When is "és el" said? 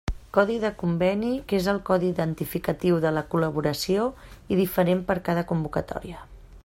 1.63-1.81